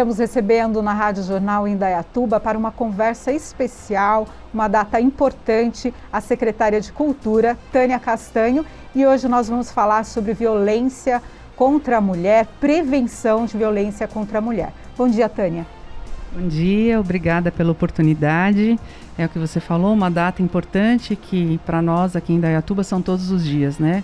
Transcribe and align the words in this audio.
Estamos 0.00 0.16
recebendo 0.16 0.80
na 0.80 0.94
Rádio 0.94 1.22
Jornal 1.22 1.68
Indaiatuba 1.68 2.40
para 2.40 2.56
uma 2.56 2.72
conversa 2.72 3.30
especial, 3.32 4.26
uma 4.50 4.66
data 4.66 4.98
importante, 4.98 5.92
a 6.10 6.22
secretária 6.22 6.80
de 6.80 6.90
Cultura, 6.90 7.58
Tânia 7.70 7.98
Castanho, 7.98 8.64
e 8.94 9.04
hoje 9.04 9.28
nós 9.28 9.50
vamos 9.50 9.70
falar 9.70 10.06
sobre 10.06 10.32
violência 10.32 11.20
contra 11.54 11.98
a 11.98 12.00
mulher, 12.00 12.46
prevenção 12.58 13.44
de 13.44 13.58
violência 13.58 14.08
contra 14.08 14.38
a 14.38 14.40
mulher. 14.40 14.72
Bom 14.96 15.06
dia, 15.06 15.28
Tânia. 15.28 15.66
Bom 16.32 16.48
dia, 16.48 16.98
obrigada 16.98 17.52
pela 17.52 17.70
oportunidade. 17.70 18.80
É 19.18 19.26
o 19.26 19.28
que 19.28 19.38
você 19.38 19.60
falou, 19.60 19.92
uma 19.92 20.10
data 20.10 20.40
importante 20.40 21.14
que 21.14 21.60
para 21.66 21.82
nós 21.82 22.16
aqui 22.16 22.32
em 22.32 22.36
Indaiatuba 22.36 22.82
são 22.82 23.02
todos 23.02 23.30
os 23.30 23.44
dias, 23.44 23.78
né? 23.78 24.02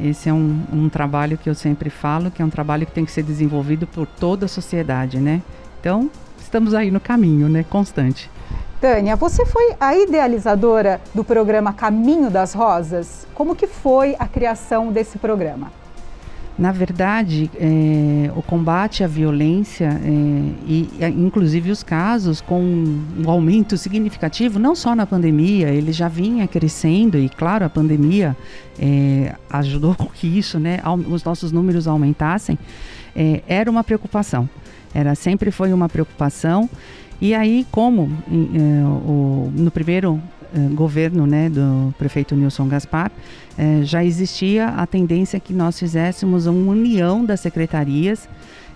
Esse 0.00 0.28
é 0.28 0.32
um, 0.32 0.62
um 0.72 0.88
trabalho 0.88 1.38
que 1.38 1.48
eu 1.48 1.54
sempre 1.54 1.90
falo, 1.90 2.30
que 2.30 2.42
é 2.42 2.44
um 2.44 2.50
trabalho 2.50 2.86
que 2.86 2.92
tem 2.92 3.04
que 3.04 3.12
ser 3.12 3.22
desenvolvido 3.22 3.86
por 3.86 4.06
toda 4.06 4.46
a 4.46 4.48
sociedade, 4.48 5.18
né? 5.18 5.42
Então, 5.80 6.10
estamos 6.40 6.74
aí 6.74 6.90
no 6.90 7.00
caminho, 7.00 7.48
né? 7.48 7.64
Constante. 7.68 8.30
Tânia, 8.80 9.14
você 9.14 9.46
foi 9.46 9.76
a 9.78 9.96
idealizadora 9.96 11.00
do 11.14 11.22
programa 11.22 11.72
Caminho 11.72 12.28
das 12.28 12.52
Rosas? 12.52 13.26
Como 13.32 13.54
que 13.54 13.68
foi 13.68 14.16
a 14.18 14.26
criação 14.26 14.90
desse 14.90 15.18
programa? 15.18 15.70
Na 16.58 16.70
verdade, 16.70 17.50
é, 17.58 18.30
o 18.36 18.42
combate 18.42 19.02
à 19.02 19.06
violência 19.06 19.86
é, 19.86 20.08
e, 20.66 20.88
inclusive, 21.16 21.70
os 21.70 21.82
casos 21.82 22.40
com 22.42 22.62
um 22.62 23.30
aumento 23.30 23.76
significativo, 23.78 24.58
não 24.58 24.74
só 24.74 24.94
na 24.94 25.06
pandemia, 25.06 25.68
ele 25.70 25.92
já 25.92 26.08
vinha 26.08 26.46
crescendo 26.46 27.18
e, 27.18 27.28
claro, 27.28 27.64
a 27.64 27.70
pandemia 27.70 28.36
é, 28.78 29.34
ajudou 29.48 29.94
com 29.96 30.06
que 30.06 30.26
isso, 30.26 30.58
né, 30.58 30.78
os 31.08 31.24
nossos 31.24 31.52
números 31.52 31.88
aumentassem, 31.88 32.58
é, 33.16 33.42
era 33.48 33.70
uma 33.70 33.82
preocupação. 33.82 34.48
Era 34.94 35.14
sempre 35.14 35.50
foi 35.50 35.72
uma 35.72 35.88
preocupação. 35.88 36.68
E 37.18 37.34
aí, 37.34 37.66
como 37.70 38.10
é, 38.30 39.58
no 39.58 39.70
primeiro 39.70 40.20
governo 40.74 41.26
né, 41.26 41.48
do 41.48 41.94
prefeito 41.98 42.34
Nilson 42.34 42.68
Gaspar, 42.68 43.10
eh, 43.56 43.80
já 43.82 44.04
existia 44.04 44.68
a 44.68 44.86
tendência 44.86 45.40
que 45.40 45.52
nós 45.52 45.78
fizéssemos 45.78 46.46
uma 46.46 46.72
união 46.72 47.24
das 47.24 47.40
secretarias, 47.40 48.28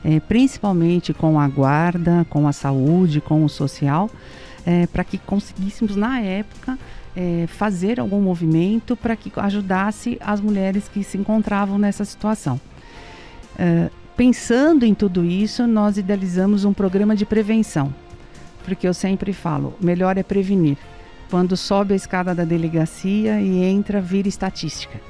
eh, 0.04 0.20
principalmente 0.20 1.12
com 1.12 1.38
a 1.38 1.46
guarda, 1.48 2.26
com 2.30 2.48
a 2.48 2.52
saúde, 2.52 3.20
com 3.20 3.44
o 3.44 3.48
social, 3.48 4.10
para 4.92 5.04
que 5.04 5.16
conseguíssemos, 5.16 5.94
na 5.94 6.18
época, 6.20 6.76
fazer 7.46 8.00
algum 8.00 8.20
movimento 8.20 8.96
para 8.96 9.14
que 9.14 9.30
ajudasse 9.36 10.18
as 10.20 10.40
mulheres 10.40 10.88
que 10.88 11.04
se 11.04 11.16
encontravam 11.16 11.78
nessa 11.78 12.04
situação. 12.04 12.60
pensando 14.16 14.84
em 14.84 14.92
tudo 14.92 15.24
isso, 15.24 15.68
nós 15.68 15.98
idealizamos 15.98 16.64
um 16.64 16.72
programa 16.72 17.14
de 17.14 17.24
prevenção, 17.24 17.94
porque 18.64 18.88
eu 18.88 18.92
sempre 18.92 19.32
falo, 19.32 19.72
melhor 19.80 20.18
é 20.18 20.24
prevenir 20.24 20.76
quando 21.30 21.56
sobe 21.56 21.92
a 21.92 21.96
escada 21.96 22.34
da 22.34 22.44
delegacia 22.44 23.40
e 23.40 23.64
entra, 23.64 24.00
vira 24.00 24.28
estatística. 24.28 25.00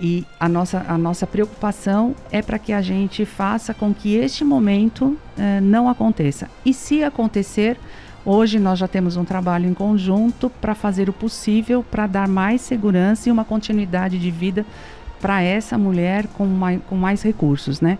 E 0.00 0.24
a 0.38 0.48
nossa, 0.48 0.84
a 0.88 0.96
nossa 0.96 1.26
preocupação 1.26 2.14
é 2.32 2.40
para 2.40 2.58
que 2.58 2.72
a 2.72 2.80
gente 2.80 3.26
faça 3.26 3.74
com 3.74 3.92
que 3.92 4.16
este 4.16 4.44
momento 4.44 5.16
eh, 5.36 5.60
não 5.60 5.90
aconteça. 5.90 6.48
E 6.64 6.72
se 6.72 7.04
acontecer, 7.04 7.78
hoje 8.24 8.58
nós 8.58 8.78
já 8.78 8.88
temos 8.88 9.16
um 9.16 9.24
trabalho 9.24 9.68
em 9.68 9.74
conjunto 9.74 10.48
para 10.58 10.74
fazer 10.74 11.10
o 11.10 11.12
possível 11.12 11.84
para 11.88 12.06
dar 12.06 12.26
mais 12.26 12.62
segurança 12.62 13.28
e 13.28 13.32
uma 13.32 13.44
continuidade 13.44 14.18
de 14.18 14.30
vida 14.30 14.64
para 15.20 15.42
essa 15.42 15.76
mulher 15.76 16.26
com 16.28 16.46
mais, 16.46 16.80
com 16.88 16.96
mais 16.96 17.20
recursos, 17.20 17.82
né? 17.82 17.98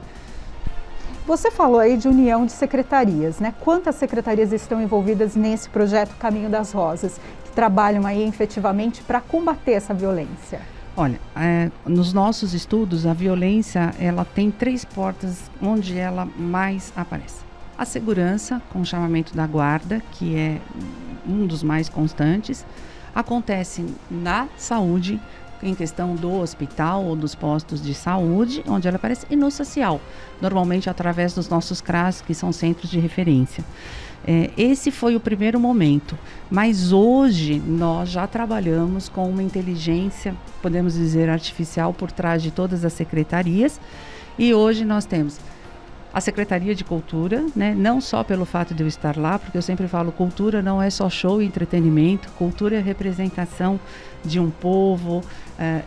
Você 1.30 1.48
falou 1.48 1.78
aí 1.78 1.96
de 1.96 2.08
união 2.08 2.44
de 2.44 2.50
secretarias, 2.50 3.38
né? 3.38 3.54
Quantas 3.60 3.94
secretarias 3.94 4.52
estão 4.52 4.82
envolvidas 4.82 5.36
nesse 5.36 5.70
projeto 5.70 6.16
Caminho 6.16 6.50
das 6.50 6.72
Rosas? 6.72 7.20
que 7.44 7.52
trabalham 7.52 8.04
aí 8.04 8.26
efetivamente 8.26 9.00
para 9.04 9.20
combater 9.20 9.74
essa 9.74 9.94
violência? 9.94 10.60
Olha, 10.96 11.20
é, 11.36 11.70
nos 11.86 12.12
nossos 12.12 12.52
estudos, 12.52 13.06
a 13.06 13.12
violência 13.12 13.94
ela 14.00 14.24
tem 14.24 14.50
três 14.50 14.84
portas 14.84 15.48
onde 15.62 15.96
ela 15.96 16.26
mais 16.36 16.92
aparece. 16.96 17.44
A 17.78 17.84
segurança, 17.84 18.60
com 18.72 18.80
o 18.80 18.84
chamamento 18.84 19.32
da 19.32 19.46
guarda, 19.46 20.02
que 20.10 20.34
é 20.36 20.58
um 21.24 21.46
dos 21.46 21.62
mais 21.62 21.88
constantes, 21.88 22.66
acontece 23.14 23.86
na 24.10 24.48
saúde, 24.56 25.20
em 25.62 25.74
questão 25.74 26.14
do 26.14 26.32
hospital 26.32 27.04
ou 27.04 27.16
dos 27.16 27.34
postos 27.34 27.82
de 27.82 27.94
saúde, 27.94 28.62
onde 28.66 28.88
ela 28.88 28.96
aparece, 28.96 29.26
e 29.30 29.36
no 29.36 29.50
social, 29.50 30.00
normalmente 30.40 30.88
através 30.88 31.34
dos 31.34 31.48
nossos 31.48 31.80
CRAS, 31.80 32.20
que 32.20 32.34
são 32.34 32.52
centros 32.52 32.90
de 32.90 32.98
referência. 32.98 33.64
É, 34.26 34.50
esse 34.56 34.90
foi 34.90 35.16
o 35.16 35.20
primeiro 35.20 35.58
momento, 35.58 36.18
mas 36.50 36.92
hoje 36.92 37.58
nós 37.58 38.10
já 38.10 38.26
trabalhamos 38.26 39.08
com 39.08 39.28
uma 39.28 39.42
inteligência, 39.42 40.34
podemos 40.60 40.94
dizer, 40.94 41.30
artificial 41.30 41.94
por 41.94 42.12
trás 42.12 42.42
de 42.42 42.50
todas 42.50 42.84
as 42.84 42.92
secretarias, 42.92 43.80
e 44.38 44.52
hoje 44.52 44.84
nós 44.84 45.04
temos 45.04 45.38
a 46.12 46.20
Secretaria 46.20 46.74
de 46.74 46.82
Cultura, 46.82 47.46
né? 47.54 47.74
não 47.76 48.00
só 48.00 48.24
pelo 48.24 48.44
fato 48.44 48.74
de 48.74 48.82
eu 48.82 48.88
estar 48.88 49.16
lá, 49.16 49.38
porque 49.38 49.56
eu 49.56 49.62
sempre 49.62 49.86
falo, 49.86 50.10
cultura 50.10 50.60
não 50.60 50.82
é 50.82 50.90
só 50.90 51.08
show 51.08 51.40
e 51.40 51.46
entretenimento, 51.46 52.28
cultura 52.32 52.76
é 52.76 52.80
representação 52.80 53.78
de 54.24 54.38
um 54.38 54.50
povo 54.50 55.18
uh, 55.18 55.22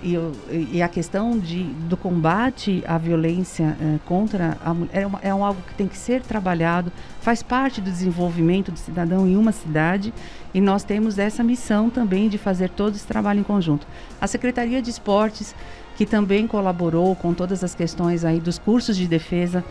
e, 0.02 0.78
e, 0.78 0.82
a 0.82 0.88
questão 0.88 1.38
de, 1.38 1.64
do 1.64 1.96
combate 1.96 2.84
à 2.88 2.98
violência 2.98 3.78
uh, 3.80 4.00
contra 4.06 4.58
a 4.64 4.74
mulher 4.74 4.92
é, 4.94 5.06
uma, 5.06 5.20
é 5.22 5.36
um 5.36 5.46
algo 5.46 5.62
que 5.62 5.76
tem 5.76 5.88
que 5.88 5.98
ser 5.98 6.22
trabalhado, 6.22 6.92
faz 7.22 7.44
parte 7.44 7.80
do 7.80 7.92
desenvolvimento 7.92 8.72
do 8.72 8.80
cidadão 8.80 9.28
em 9.28 9.38
uma 9.38 9.52
cidade 9.52 10.14
e 10.54 10.60
nós 10.60 10.84
temos 10.84 11.20
essa 11.20 11.44
missão 11.44 11.90
também 11.90 12.28
de 12.28 12.38
fazer 12.38 12.70
todo 12.70 12.96
esse 12.96 13.06
trabalho 13.06 13.42
em 13.42 13.44
conjunto. 13.44 13.86
A 14.20 14.26
Secretaria 14.26 14.82
de 14.82 14.90
Esportes, 14.90 15.54
que 15.96 16.06
também 16.06 16.48
colaborou 16.48 17.16
com 17.16 17.34
todas 17.34 17.64
as 17.64 17.76
questões 17.76 18.26
aí 18.26 18.40
dos 18.40 18.58
cursos 18.58 18.98
de 18.98 19.08
defesa, 19.08 19.64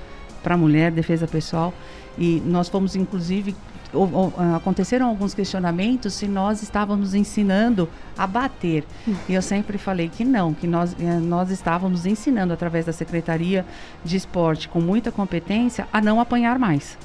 para 0.43 0.55
a 0.55 0.59
mulher, 0.59 0.91
defesa 0.91 1.27
pessoal. 1.27 1.73
E 2.19 2.43
nós 2.45 2.69
fomos, 2.69 2.95
inclusive, 2.95 3.55
ou, 3.93 4.11
ou, 4.13 4.33
ah, 4.39 4.57
aconteceram 4.57 5.07
alguns 5.07 5.35
questionamentos 5.35 6.15
se 6.15 6.27
nós 6.27 6.63
estávamos 6.63 7.15
ensinando 7.15 7.89
a 8.17 8.27
bater. 8.27 8.85
E 9.29 9.35
eu 9.35 9.43
sempre 9.43 9.79
falei 9.79 10.09
que 10.09 10.25
não, 10.25 10.55
que 10.55 10.67
nós, 10.67 10.97
eh, 10.99 11.19
nós 11.21 11.51
estávamos 11.51 12.07
ensinando 12.07 12.53
através 12.53 12.87
da 12.87 12.93
Secretaria 12.93 13.65
de 14.05 14.17
Esporte, 14.17 14.69
com 14.69 14.81
muita 14.81 15.13
competência, 15.13 15.87
a 15.93 16.01
não 16.01 16.21
apanhar 16.21 16.59
mais. 16.59 16.97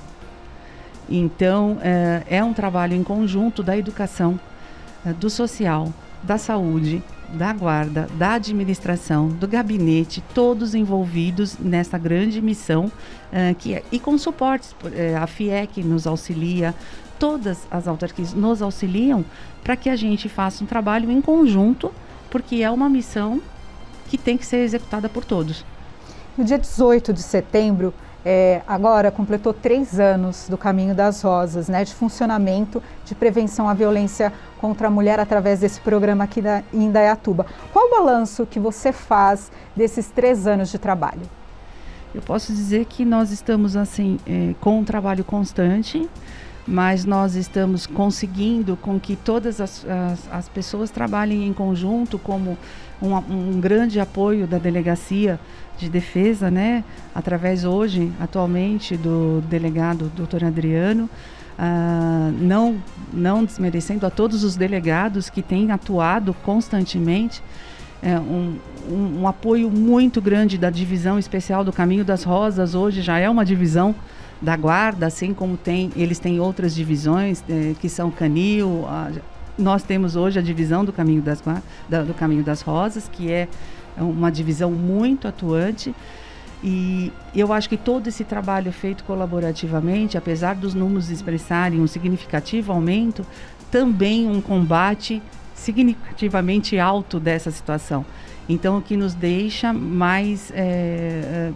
Então, 1.09 1.77
é, 1.81 2.23
é 2.29 2.43
um 2.43 2.53
trabalho 2.53 2.93
em 2.93 3.03
conjunto 3.03 3.63
da 3.63 3.77
educação, 3.77 4.39
é, 5.05 5.13
do 5.13 5.29
social, 5.29 5.93
da 6.23 6.37
saúde, 6.37 7.01
da 7.29 7.53
guarda, 7.53 8.07
da 8.17 8.33
administração, 8.33 9.27
do 9.27 9.47
gabinete, 9.47 10.23
todos 10.33 10.73
envolvidos 10.73 11.57
nessa 11.57 11.97
grande 11.97 12.41
missão 12.41 12.85
uh, 12.85 13.55
que 13.55 13.73
é, 13.73 13.83
e 13.91 13.99
com 13.99 14.17
suportes, 14.17 14.71
uh, 14.71 15.21
a 15.21 15.27
FIEC 15.27 15.83
nos 15.83 16.07
auxilia, 16.07 16.73
todas 17.19 17.67
as 17.69 17.87
autarquias 17.87 18.33
nos 18.33 18.61
auxiliam 18.61 19.25
para 19.63 19.75
que 19.75 19.89
a 19.89 19.95
gente 19.95 20.29
faça 20.29 20.63
um 20.63 20.67
trabalho 20.67 21.11
em 21.11 21.21
conjunto, 21.21 21.91
porque 22.29 22.57
é 22.57 22.71
uma 22.71 22.89
missão 22.89 23.41
que 24.07 24.17
tem 24.17 24.37
que 24.37 24.45
ser 24.45 24.57
executada 24.57 25.09
por 25.09 25.25
todos. 25.25 25.65
No 26.37 26.43
dia 26.43 26.57
18 26.57 27.11
de 27.11 27.21
setembro, 27.21 27.93
é, 28.25 28.61
agora 28.67 29.11
completou 29.11 29.53
três 29.53 29.99
anos 29.99 30.47
do 30.49 30.57
Caminho 30.57 30.93
das 30.93 31.21
Rosas, 31.21 31.69
né, 31.69 31.83
de 31.83 31.93
funcionamento 31.93 32.81
de 33.05 33.15
prevenção 33.15 33.69
à 33.69 33.73
violência 33.73 34.33
contra 34.59 34.87
a 34.87 34.91
mulher 34.91 35.19
através 35.19 35.59
desse 35.59 35.79
programa 35.79 36.23
aqui 36.23 36.41
da, 36.41 36.63
em 36.73 36.83
Indaiatuba. 36.83 37.45
Qual 37.71 37.87
o 37.87 37.91
balanço 37.91 38.45
que 38.45 38.59
você 38.59 38.91
faz 38.91 39.51
desses 39.75 40.09
três 40.09 40.45
anos 40.47 40.69
de 40.69 40.77
trabalho? 40.77 41.21
Eu 42.13 42.21
posso 42.21 42.51
dizer 42.51 42.85
que 42.85 43.05
nós 43.05 43.31
estamos 43.31 43.75
assim 43.75 44.17
é, 44.25 44.55
com 44.59 44.79
um 44.79 44.83
trabalho 44.83 45.23
constante, 45.23 46.09
mas 46.67 47.05
nós 47.05 47.35
estamos 47.35 47.87
conseguindo 47.87 48.75
com 48.75 48.99
que 48.99 49.15
todas 49.15 49.61
as, 49.61 49.85
as, 49.85 50.29
as 50.31 50.49
pessoas 50.49 50.91
trabalhem 50.91 51.47
em 51.47 51.53
conjunto 51.53 52.19
como 52.19 52.57
um, 53.01 53.15
um, 53.15 53.59
grande 53.61 53.99
apoio 53.99 54.45
da 54.45 54.57
delegacia 54.57 55.39
de 55.77 55.87
defesa, 55.89 56.51
né, 56.51 56.83
através 57.15 57.63
hoje, 57.63 58.11
atualmente, 58.19 58.97
do 58.97 59.41
delegado 59.47 60.11
doutor 60.15 60.43
Adriano, 60.43 61.09
uh, 61.57 62.31
não, 62.37 62.75
não 63.13 63.45
desmerecendo 63.45 64.05
a 64.05 64.09
todos 64.09 64.43
os 64.43 64.57
delegados 64.57 65.29
que 65.29 65.41
têm 65.41 65.71
atuado 65.71 66.33
constantemente, 66.43 67.41
é, 68.01 68.19
um, 68.19 68.57
um, 68.89 69.21
um 69.21 69.27
apoio 69.27 69.71
muito 69.71 70.21
grande 70.21 70.57
da 70.57 70.69
divisão 70.69 71.17
especial 71.17 71.63
do 71.63 71.71
Caminho 71.71 72.05
das 72.05 72.23
Rosas, 72.23 72.75
hoje 72.75 73.01
já 73.01 73.17
é 73.17 73.29
uma 73.29 73.45
divisão 73.45 73.95
da 74.41 74.55
guarda, 74.55 75.07
assim 75.07 75.33
como 75.33 75.57
tem, 75.57 75.91
eles 75.95 76.19
têm 76.19 76.39
outras 76.39 76.75
divisões 76.75 77.43
eh, 77.49 77.73
que 77.79 77.89
são 77.89 78.11
canil. 78.11 78.85
A, 78.87 79.11
nós 79.57 79.83
temos 79.83 80.15
hoje 80.15 80.37
a 80.37 80.41
divisão 80.41 80.85
do 80.85 80.93
caminho 80.93 81.21
das 81.21 81.43
da, 81.89 82.03
do 82.03 82.13
caminho 82.13 82.43
das 82.43 82.61
rosas, 82.61 83.09
que 83.11 83.31
é 83.31 83.47
uma 83.97 84.31
divisão 84.31 84.71
muito 84.71 85.27
atuante. 85.27 85.93
E 86.63 87.11
eu 87.35 87.53
acho 87.53 87.69
que 87.69 87.77
todo 87.77 88.07
esse 88.07 88.23
trabalho 88.23 88.71
feito 88.71 89.03
colaborativamente, 89.03 90.17
apesar 90.17 90.55
dos 90.55 90.73
números 90.73 91.09
expressarem 91.09 91.79
um 91.79 91.87
significativo 91.87 92.71
aumento, 92.71 93.25
também 93.71 94.27
um 94.27 94.41
combate 94.41 95.21
significativamente 95.53 96.77
alto 96.79 97.19
dessa 97.19 97.51
situação. 97.51 98.05
Então, 98.49 98.77
o 98.77 98.81
que 98.81 98.95
nos 98.95 99.13
deixa 99.13 99.73
mais. 99.73 100.51
É, 100.55 101.51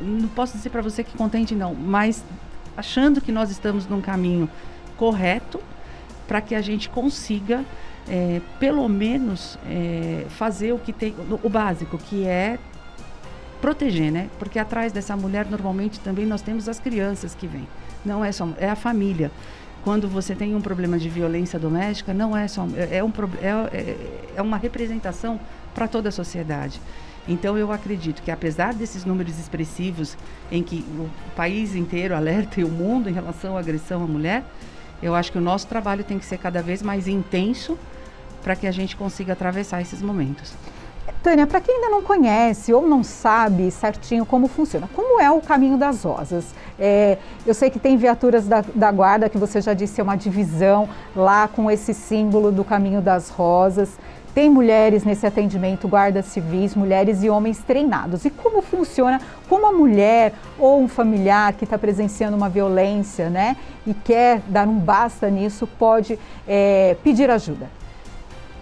não 0.00 0.28
posso 0.28 0.56
dizer 0.56 0.70
para 0.70 0.82
você 0.82 1.02
que 1.02 1.16
contente, 1.16 1.54
não, 1.54 1.74
mas 1.74 2.24
achando 2.76 3.20
que 3.20 3.32
nós 3.32 3.50
estamos 3.50 3.86
num 3.86 4.00
caminho 4.00 4.48
correto 4.96 5.60
para 6.26 6.40
que 6.40 6.54
a 6.54 6.60
gente 6.60 6.88
consiga, 6.88 7.64
é, 8.08 8.40
pelo 8.58 8.88
menos, 8.88 9.58
é, 9.66 10.26
fazer 10.30 10.72
o 10.72 10.78
que 10.78 10.92
tem, 10.92 11.14
o 11.42 11.48
básico, 11.48 11.96
que 11.98 12.24
é 12.24 12.58
proteger, 13.60 14.12
né? 14.12 14.28
Porque 14.38 14.58
atrás 14.58 14.92
dessa 14.92 15.16
mulher 15.16 15.46
normalmente 15.46 15.98
também 16.00 16.26
nós 16.26 16.42
temos 16.42 16.68
as 16.68 16.78
crianças 16.78 17.34
que 17.34 17.46
vêm. 17.46 17.66
Não 18.04 18.24
é 18.24 18.32
só 18.32 18.48
é 18.58 18.68
a 18.68 18.76
família. 18.76 19.30
Quando 19.82 20.08
você 20.08 20.34
tem 20.34 20.54
um 20.54 20.60
problema 20.60 20.98
de 20.98 21.08
violência 21.08 21.58
doméstica, 21.58 22.12
não 22.12 22.36
é 22.36 22.48
só 22.48 22.66
é, 22.76 22.98
é 22.98 23.04
um 23.04 23.12
é, 23.40 23.76
é, 23.76 23.96
é 24.36 24.42
uma 24.42 24.56
representação 24.56 25.40
para 25.74 25.88
toda 25.88 26.08
a 26.08 26.12
sociedade. 26.12 26.80
Então 27.28 27.58
eu 27.58 27.72
acredito 27.72 28.22
que 28.22 28.30
apesar 28.30 28.72
desses 28.72 29.04
números 29.04 29.38
expressivos 29.38 30.16
em 30.50 30.62
que 30.62 30.84
o 30.98 31.10
país 31.34 31.74
inteiro 31.74 32.14
alerta 32.14 32.60
e 32.60 32.64
o 32.64 32.68
mundo 32.68 33.08
em 33.08 33.12
relação 33.12 33.56
à 33.56 33.60
agressão 33.60 34.02
à 34.02 34.06
mulher, 34.06 34.44
eu 35.02 35.14
acho 35.14 35.32
que 35.32 35.38
o 35.38 35.40
nosso 35.40 35.66
trabalho 35.66 36.04
tem 36.04 36.18
que 36.18 36.24
ser 36.24 36.38
cada 36.38 36.62
vez 36.62 36.82
mais 36.82 37.08
intenso 37.08 37.78
para 38.42 38.54
que 38.54 38.66
a 38.66 38.72
gente 38.72 38.96
consiga 38.96 39.32
atravessar 39.32 39.80
esses 39.80 40.00
momentos. 40.00 40.54
Tânia, 41.26 41.44
para 41.44 41.60
quem 41.60 41.74
ainda 41.74 41.88
não 41.88 42.02
conhece 42.02 42.72
ou 42.72 42.86
não 42.86 43.02
sabe 43.02 43.68
certinho 43.72 44.24
como 44.24 44.46
funciona, 44.46 44.88
como 44.94 45.20
é 45.20 45.28
o 45.28 45.40
caminho 45.40 45.76
das 45.76 46.04
rosas? 46.04 46.54
É, 46.78 47.18
eu 47.44 47.52
sei 47.52 47.68
que 47.68 47.80
tem 47.80 47.96
viaturas 47.96 48.46
da, 48.46 48.64
da, 48.74 48.92
guarda, 48.92 49.28
que 49.28 49.36
você 49.36 49.60
já 49.60 49.74
disse, 49.74 50.00
é 50.00 50.04
uma 50.04 50.16
divisão 50.16 50.88
lá 51.16 51.48
com 51.48 51.68
esse 51.68 51.92
símbolo 51.92 52.52
do 52.52 52.62
caminho 52.62 53.00
das 53.00 53.28
rosas. 53.28 53.98
Tem 54.36 54.50
mulheres 54.50 55.02
nesse 55.02 55.26
atendimento, 55.26 55.88
guardas 55.88 56.26
civis, 56.26 56.74
mulheres 56.74 57.22
e 57.22 57.30
homens 57.30 57.60
treinados. 57.60 58.26
E 58.26 58.28
como 58.28 58.60
funciona? 58.60 59.18
Como 59.48 59.66
a 59.66 59.72
mulher 59.72 60.34
ou 60.58 60.82
um 60.82 60.86
familiar 60.86 61.54
que 61.54 61.64
está 61.64 61.78
presenciando 61.78 62.36
uma 62.36 62.50
violência, 62.50 63.30
né, 63.30 63.56
e 63.86 63.94
quer 63.94 64.42
dar 64.46 64.68
um 64.68 64.78
basta 64.78 65.30
nisso, 65.30 65.66
pode 65.66 66.18
é, 66.46 66.98
pedir 67.02 67.30
ajuda? 67.30 67.70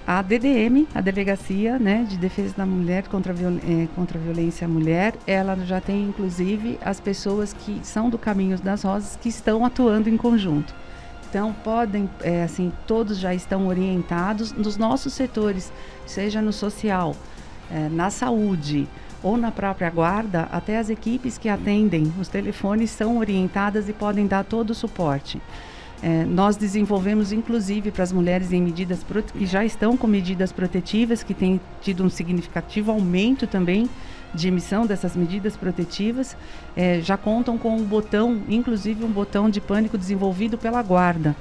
a 0.06 0.22
DDM, 0.22 0.86
a 0.94 1.00
Delegacia 1.00 1.76
né, 1.78 2.06
de 2.08 2.18
Defesa 2.18 2.54
da 2.58 2.66
Mulher 2.66 3.08
contra 3.08 3.32
a, 3.32 3.36
é, 3.36 3.88
contra 3.96 4.16
a 4.16 4.22
Violência 4.22 4.66
à 4.66 4.68
Mulher, 4.68 5.14
ela 5.26 5.56
já 5.64 5.80
tem 5.80 6.04
inclusive 6.04 6.78
as 6.84 7.00
pessoas 7.00 7.52
que 7.52 7.80
são 7.82 8.10
do 8.10 8.18
Caminhos 8.18 8.60
das 8.60 8.84
Rosas 8.84 9.18
que 9.20 9.30
estão 9.30 9.64
atuando 9.64 10.08
em 10.08 10.16
conjunto. 10.16 10.72
Então 11.34 11.52
podem, 11.52 12.08
é, 12.22 12.44
assim, 12.44 12.72
todos 12.86 13.18
já 13.18 13.34
estão 13.34 13.66
orientados 13.66 14.52
nos 14.52 14.76
nossos 14.76 15.14
setores, 15.14 15.72
seja 16.06 16.40
no 16.40 16.52
social, 16.52 17.16
é, 17.72 17.88
na 17.88 18.08
saúde 18.08 18.86
ou 19.20 19.36
na 19.36 19.50
própria 19.50 19.90
guarda, 19.90 20.42
até 20.52 20.78
as 20.78 20.88
equipes 20.88 21.36
que 21.36 21.48
atendem 21.48 22.12
os 22.20 22.28
telefones 22.28 22.90
são 22.90 23.18
orientadas 23.18 23.88
e 23.88 23.92
podem 23.92 24.28
dar 24.28 24.44
todo 24.44 24.70
o 24.70 24.74
suporte. 24.76 25.42
É, 26.00 26.24
nós 26.24 26.56
desenvolvemos, 26.56 27.32
inclusive, 27.32 27.90
para 27.90 28.04
as 28.04 28.12
mulheres 28.12 28.52
em 28.52 28.62
medidas 28.62 29.00
que 29.36 29.44
já 29.44 29.64
estão 29.64 29.96
com 29.96 30.06
medidas 30.06 30.52
protetivas, 30.52 31.24
que 31.24 31.34
têm 31.34 31.60
tido 31.82 32.04
um 32.04 32.10
significativo 32.10 32.92
aumento 32.92 33.44
também 33.44 33.90
de 34.34 34.48
emissão 34.48 34.86
dessas 34.86 35.14
medidas 35.14 35.56
protetivas, 35.56 36.36
é, 36.76 37.00
já 37.00 37.16
contam 37.16 37.56
com 37.56 37.76
um 37.76 37.84
botão, 37.84 38.42
inclusive 38.48 39.04
um 39.04 39.10
botão 39.10 39.48
de 39.48 39.60
pânico 39.60 39.96
desenvolvido 39.96 40.58
pela 40.58 40.82
guarda. 40.82 41.36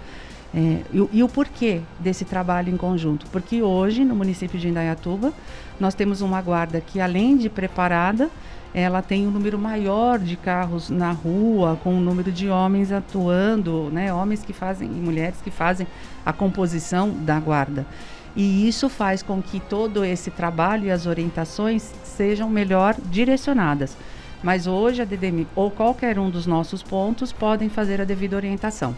É, 0.56 0.82
e, 0.94 1.10
e, 1.12 1.24
o 1.24 1.28
porquê 1.28 1.82
desse 2.00 2.24
trabalho 2.24 2.72
em 2.72 2.78
conjunto? 2.78 3.26
Porque 3.32 3.64
hoje, 3.64 4.06
no 4.06 4.16
município 4.16 4.60
de 4.60 4.68
Indaiatuba, 4.68 5.34
nós 5.80 5.96
temos 5.96 6.22
uma 6.22 6.40
guarda 6.42 6.80
que, 6.80 7.02
além 7.02 7.36
de 7.36 7.50
preparada, 7.50 8.30
ela 8.74 9.02
tem 9.02 9.28
um 9.28 9.32
número 9.32 9.58
maior 9.58 10.20
de 10.20 10.36
carros 10.36 10.90
na 10.90 11.12
rua, 11.12 11.80
com 11.84 11.96
um 11.96 12.00
número 12.00 12.32
de 12.32 12.50
homens 12.50 12.92
atuando, 12.92 13.90
né, 13.92 14.14
homens 14.14 14.44
que 14.44 14.54
fazem 14.54 14.88
e 14.88 15.00
mulheres 15.00 15.36
que 15.44 15.52
fazem 15.52 15.88
a 16.26 16.32
composição 16.32 17.10
da 17.10 17.40
guarda. 17.40 17.86
E 18.36 18.68
isso 18.68 18.90
faz 18.90 19.22
com 19.22 19.42
que 19.42 19.60
todo 19.60 20.04
esse 20.04 20.32
trabalho 20.32 20.86
e 20.86 20.92
as 20.92 21.06
orientações 21.06 21.92
sejam 22.04 22.50
melhor 22.50 22.96
direcionadas. 23.06 23.96
Mas 24.42 24.68
hoje 24.68 25.02
a 25.02 25.06
DDM 25.06 25.48
ou 25.56 25.72
qualquer 25.72 26.20
um 26.20 26.30
dos 26.30 26.46
nossos 26.46 26.84
pontos 26.84 27.32
podem 27.32 27.70
fazer 27.70 28.02
a 28.02 28.04
devida 28.04 28.36
orientação. 28.36 28.96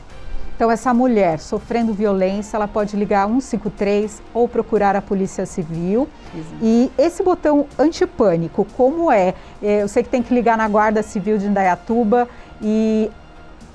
Então, 0.55 0.71
essa 0.71 0.93
mulher 0.93 1.39
sofrendo 1.39 1.93
violência, 1.93 2.55
ela 2.55 2.67
pode 2.67 2.95
ligar 2.95 3.27
153 3.27 4.23
ou 4.33 4.47
procurar 4.47 4.95
a 4.95 5.01
Polícia 5.01 5.45
Civil. 5.45 6.07
Exato. 6.33 6.55
E 6.61 6.91
esse 6.97 7.21
botão 7.21 7.67
antipânico, 7.77 8.65
como 8.77 9.11
é? 9.11 9.33
é? 9.61 9.83
Eu 9.83 9.89
sei 9.89 10.01
que 10.01 10.07
tem 10.07 10.23
que 10.23 10.33
ligar 10.33 10.57
na 10.57 10.65
Guarda 10.69 11.03
Civil 11.03 11.37
de 11.37 11.47
Indaiatuba 11.47 12.29
e, 12.61 13.11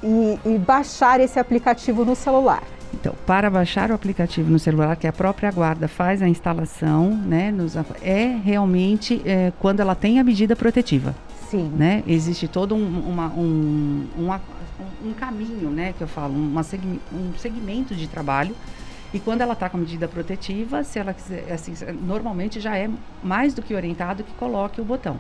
e, 0.03 0.39
e 0.47 0.59
baixar 0.59 1.21
esse 1.21 1.39
aplicativo 1.39 2.03
no 2.03 2.17
celular. 2.17 2.63
Então, 2.93 3.15
para 3.27 3.49
baixar 3.49 3.91
o 3.91 3.95
aplicativo 3.95 4.51
no 4.51 4.59
celular, 4.59 4.97
que 4.97 5.07
a 5.07 5.13
própria 5.13 5.51
guarda 5.51 5.87
faz 5.87 6.21
a 6.23 6.29
instalação, 6.29 7.17
né, 7.17 7.53
nos, 7.53 7.77
é 8.03 8.37
realmente 8.45 9.23
é, 9.25 9.53
quando 9.59 9.81
ela 9.81 9.95
tem 9.95 10.19
a 10.19 10.25
medida 10.25 10.57
protetiva. 10.57 11.15
Sim. 11.49 11.71
Né? 11.77 12.03
Existe 12.07 12.47
todo 12.47 12.75
um, 12.75 13.01
uma, 13.01 13.27
um, 13.29 14.07
uma, 14.17 14.41
um, 15.05 15.13
caminho, 15.13 15.71
né, 15.71 15.95
que 15.97 16.03
eu 16.03 16.09
falo, 16.09 16.35
uma 16.35 16.63
um 17.13 17.33
segmento 17.39 17.95
de 17.95 18.07
trabalho. 18.07 18.55
E 19.13 19.19
quando 19.19 19.41
ela 19.41 19.55
está 19.55 19.69
com 19.69 19.77
medida 19.77 20.07
protetiva, 20.07 20.85
se 20.85 20.99
ela 20.99 21.13
quiser, 21.13 21.53
assim, 21.53 21.75
normalmente 22.01 22.61
já 22.61 22.77
é 22.77 22.89
mais 23.23 23.53
do 23.53 23.63
que 23.63 23.75
orientado 23.75 24.23
que 24.23 24.33
coloque 24.35 24.81
o 24.81 24.85
botão. 24.85 25.19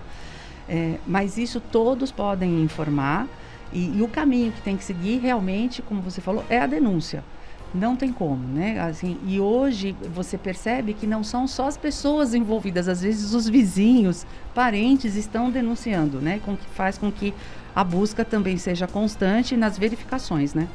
É, 0.68 0.98
mas 1.04 1.36
isso 1.36 1.60
todos 1.60 2.12
podem 2.12 2.62
informar. 2.62 3.26
E, 3.72 3.98
e 3.98 4.02
o 4.02 4.06
caminho 4.06 4.52
que 4.52 4.60
tem 4.60 4.76
que 4.76 4.84
seguir 4.84 5.18
realmente, 5.18 5.82
como 5.82 6.00
você 6.00 6.20
falou, 6.20 6.44
é 6.48 6.58
a 6.58 6.66
denúncia. 6.66 7.24
Não 7.72 7.94
tem 7.94 8.12
como, 8.12 8.42
né? 8.48 8.80
Assim, 8.80 9.16
e 9.24 9.38
hoje 9.38 9.94
você 10.12 10.36
percebe 10.36 10.92
que 10.92 11.06
não 11.06 11.22
são 11.22 11.46
só 11.46 11.68
as 11.68 11.76
pessoas 11.76 12.34
envolvidas, 12.34 12.88
às 12.88 13.00
vezes 13.00 13.32
os 13.32 13.48
vizinhos, 13.48 14.26
parentes 14.52 15.14
estão 15.14 15.50
denunciando, 15.50 16.20
né? 16.20 16.40
Com 16.44 16.56
que 16.56 16.66
faz 16.66 16.98
com 16.98 17.12
que 17.12 17.32
a 17.74 17.84
busca 17.84 18.24
também 18.24 18.56
seja 18.56 18.88
constante 18.88 19.56
nas 19.56 19.78
verificações, 19.78 20.52
né? 20.52 20.66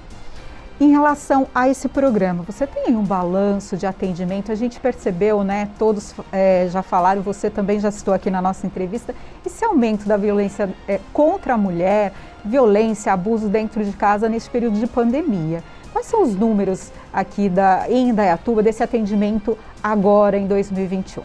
Em 0.80 0.92
relação 0.92 1.48
a 1.56 1.70
esse 1.70 1.88
programa, 1.88 2.44
você 2.44 2.68
tem 2.68 2.96
um 2.98 3.04
balanço 3.04 3.78
de 3.78 3.86
atendimento? 3.86 4.52
A 4.52 4.56
gente 4.56 4.78
percebeu, 4.78 5.42
né? 5.42 5.70
Todos 5.80 6.14
é, 6.34 6.68
já 6.70 6.82
falaram, 6.82 7.22
você 7.22 7.50
também 7.50 7.80
já 7.80 7.90
citou 7.92 8.14
aqui 8.14 8.30
na 8.30 8.42
nossa 8.42 8.68
entrevista, 8.68 9.16
esse 9.46 9.64
aumento 9.64 10.06
da 10.06 10.18
violência 10.18 10.70
é, 10.86 11.00
contra 11.14 11.54
a 11.54 11.58
mulher, 11.58 12.12
violência, 12.44 13.14
abuso 13.14 13.48
dentro 13.48 13.86
de 13.86 13.94
casa 13.94 14.28
nesse 14.28 14.50
período 14.50 14.78
de 14.78 14.86
pandemia. 14.86 15.64
Quais 15.96 16.08
são 16.08 16.24
os 16.24 16.36
números 16.36 16.92
aqui 17.14 17.48
da, 17.48 17.90
em 17.90 18.10
Indaiatuba 18.10 18.62
desse 18.62 18.84
atendimento 18.84 19.58
agora 19.82 20.38
em 20.38 20.46
2021? 20.46 21.24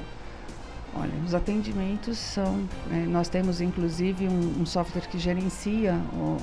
Olha, 0.94 1.10
os 1.26 1.34
atendimentos 1.34 2.16
são. 2.16 2.60
É, 2.88 2.98
nós 2.98 3.28
temos 3.28 3.60
inclusive 3.60 4.28
um, 4.28 4.62
um 4.62 4.64
software 4.64 5.08
que 5.10 5.18
gerencia 5.18 5.98
o, 6.14 6.36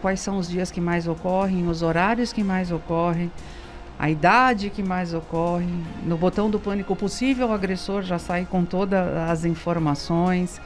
quais 0.00 0.20
são 0.20 0.38
os 0.38 0.48
dias 0.48 0.70
que 0.70 0.80
mais 0.80 1.06
ocorrem, 1.06 1.68
os 1.68 1.82
horários 1.82 2.32
que 2.32 2.42
mais 2.42 2.72
ocorrem, 2.72 3.30
a 3.98 4.08
idade 4.08 4.70
que 4.70 4.82
mais 4.82 5.12
ocorre. 5.12 5.68
No 6.02 6.16
botão 6.16 6.48
do 6.48 6.58
pânico 6.58 6.96
possível, 6.96 7.48
o 7.48 7.52
agressor 7.52 8.00
já 8.00 8.18
sai 8.18 8.46
com 8.50 8.64
todas 8.64 9.06
as 9.28 9.44
informações. 9.44 10.58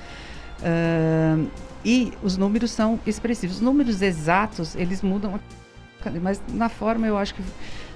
Uh, 0.60 1.50
e 1.84 2.12
os 2.22 2.36
números 2.36 2.70
são 2.70 3.00
expressivos. 3.04 3.56
Os 3.56 3.62
números 3.62 4.00
exatos, 4.00 4.76
eles 4.76 5.02
mudam, 5.02 5.40
mas 6.20 6.40
na 6.48 6.68
forma 6.68 7.06
eu 7.06 7.16
acho 7.16 7.34
que 7.34 7.42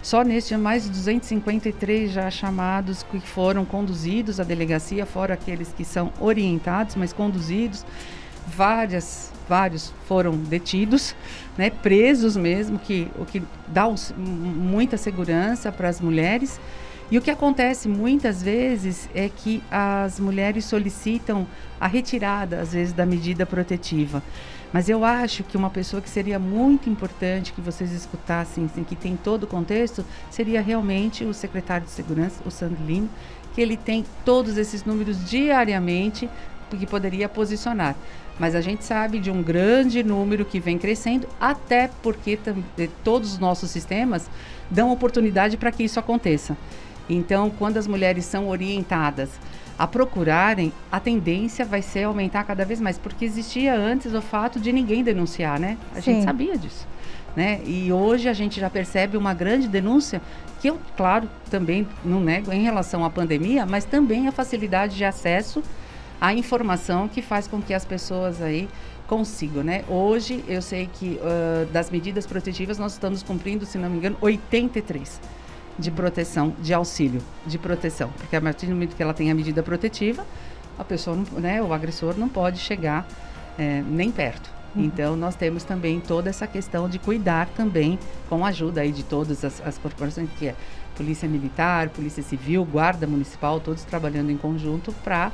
só 0.05 0.23
neste 0.23 0.53
ano, 0.53 0.63
mais 0.63 0.85
de 0.85 0.91
253 0.91 2.13
já 2.13 2.31
chamados 2.31 3.03
que 3.05 3.19
foram 3.21 3.65
conduzidos 3.65 4.39
à 4.39 4.45
delegacia, 4.45 5.07
fora 5.07 5.33
aqueles 5.33 5.73
que 5.73 5.83
são 5.83 6.13
orientados, 6.21 6.95
mas 6.95 7.11
conduzidos. 7.11 7.87
Várias, 8.47 9.33
vários 9.49 9.95
foram 10.07 10.37
detidos, 10.37 11.17
né, 11.57 11.71
presos 11.71 12.37
mesmo, 12.37 12.79
que, 12.79 13.09
o 13.19 13.25
que 13.25 13.43
dá 13.67 13.89
um, 13.89 13.95
muita 14.19 14.99
segurança 14.99 15.73
para 15.73 15.89
as 15.89 16.03
mulheres. 16.03 16.61
E 17.11 17.19
o 17.19 17.23
que 17.23 17.31
acontece 17.31 17.89
muitas 17.89 18.43
vezes 18.43 19.09
é 19.15 19.29
que 19.29 19.63
as 19.71 20.19
mulheres 20.19 20.65
solicitam 20.65 21.47
a 21.79 21.87
retirada, 21.87 22.61
às 22.61 22.73
vezes, 22.73 22.93
da 22.93 23.05
medida 23.05 23.45
protetiva. 23.45 24.23
Mas 24.73 24.89
eu 24.89 25.05
acho 25.05 25.45
que 25.45 25.57
uma 25.57 25.71
pessoa 25.71 26.03
que 26.03 26.09
seria 26.09 26.39
muito 26.39 26.91
importante 26.91 27.53
que 27.53 27.61
vocês 27.61 27.93
escutassem, 27.93 28.65
assim, 28.65 28.83
que 28.83 28.97
tem 28.97 29.17
todo 29.17 29.45
o 29.45 29.47
contexto, 29.47 30.05
seria 30.31 30.61
realmente 30.61 31.25
o 31.25 31.33
secretário 31.33 31.87
de 31.87 31.93
Segurança, 31.93 32.43
o 32.45 32.51
Sandrino, 32.51 33.09
que 33.55 33.61
ele 33.61 33.77
tem 33.77 34.05
todos 34.25 34.57
esses 34.57 34.85
números 34.85 35.29
diariamente 35.29 36.29
que 36.71 36.87
poderia 36.87 37.29
posicionar. 37.29 37.95
Mas 38.39 38.57
a 38.57 38.61
gente 38.61 38.85
sabe 38.85 39.21
de 39.21 39.31
um 39.31 39.43
grande 39.43 40.03
número 40.03 40.45
que 40.45 40.59
vem 40.59 40.77
crescendo, 40.77 41.29
até 41.41 41.89
porque 42.03 42.37
eh, 42.77 42.89
todos 43.05 43.35
os 43.35 43.39
nossos 43.39 43.71
sistemas 43.71 44.29
dão 44.69 44.91
oportunidade 44.91 45.57
para 45.57 45.71
que 45.71 45.85
isso 45.85 46.01
aconteça. 46.01 46.57
Então, 47.09 47.51
quando 47.51 47.77
as 47.77 47.87
mulheres 47.87 48.25
são 48.25 48.49
orientadas 48.49 49.31
a 49.79 49.87
procurarem, 49.87 50.73
a 50.91 51.01
tendência 51.01 51.65
vai 51.65 51.83
ser 51.83 52.05
aumentar 52.05 52.45
cada 52.45 52.65
vez 52.65 52.81
mais, 52.81 52.97
porque 52.97 53.25
existia 53.25 53.75
antes 53.75 54.15
o 54.15 54.23
fato 54.23 54.61
de 54.61 54.73
ninguém 54.73 55.03
denunciar, 55.03 55.59
né? 55.59 55.77
A 55.93 56.01
Sim. 56.01 56.15
gente 56.15 56.25
sabia 56.25 56.57
disso. 56.57 56.87
Né? 57.35 57.61
E 57.67 57.93
hoje 57.93 58.29
a 58.29 58.33
gente 58.33 58.61
já 58.61 58.71
percebe 58.71 59.17
uma 59.17 59.35
grande 59.35 59.67
denúncia, 59.67 60.23
que 60.61 60.71
eu, 60.71 60.79
claro, 60.97 61.29
também 61.51 61.87
não 62.05 62.21
nego 62.21 62.53
em 62.53 62.63
relação 62.63 63.05
à 63.05 63.11
pandemia, 63.11 63.67
mas 63.67 63.85
também 63.85 64.29
a 64.29 64.33
facilidade 64.33 64.97
de 64.97 65.05
acesso 65.05 65.63
à 66.21 66.33
informação 66.33 67.09
que 67.09 67.21
faz 67.21 67.49
com 67.49 67.61
que 67.61 67.75
as 67.75 67.85
pessoas 67.85 68.41
aí 68.41 68.69
consigam, 69.09 69.65
né? 69.65 69.85
Hoje 69.89 70.45
eu 70.47 70.63
sei 70.63 70.89
que 70.91 71.19
uh, 71.21 71.67
das 71.73 71.91
medidas 71.91 72.25
protetivas 72.25 72.79
nós 72.79 72.93
estamos 72.93 73.23
cumprindo, 73.23 73.67
se 73.67 73.77
não 73.77 73.91
me 73.91 73.99
engano, 73.99 74.17
83 74.21 75.21
de 75.79 75.91
proteção, 75.91 76.55
de 76.61 76.73
auxílio 76.73 77.21
de 77.47 77.59
proteção, 77.59 78.11
porque 78.19 78.37
a 78.37 78.41
partir 78.41 78.67
do 78.67 78.73
momento 78.73 78.95
que 78.95 79.03
ela 79.03 79.15
tem 79.15 79.31
a 79.31 79.35
medida 79.35 79.63
protetiva, 79.63 80.25
a 80.79 80.85
pessoa, 80.85 81.17
não, 81.17 81.41
né, 81.41 81.63
o 81.63 81.73
agressor 81.73 82.15
não 82.17 82.29
pode 82.29 82.59
chegar 82.59 83.07
é, 83.59 83.83
nem 83.89 84.11
perto. 84.11 84.51
Uhum. 84.75 84.85
Então 84.85 85.17
nós 85.17 85.37
temos 85.37 85.65
também 85.65 86.01
toda 86.01 86.29
essa 86.31 86.47
questão 86.47 86.89
de 86.89 86.99
cuidar 86.99 87.49
também 87.57 87.99
com 88.29 88.45
a 88.45 88.49
ajuda 88.49 88.81
aí 88.81 88.93
de 88.93 89.03
todas 89.03 89.45
as, 89.45 89.61
as 89.65 89.79
corporações 89.79 90.29
que 90.39 90.49
é 90.49 90.55
Polícia 90.97 91.29
Militar, 91.29 91.89
Polícia 91.89 92.23
Civil, 92.23 92.65
Guarda 92.65 93.07
Municipal, 93.07 93.61
todos 93.61 93.85
trabalhando 93.85 94.31
em 94.31 94.37
conjunto 94.37 94.93
para 95.05 95.33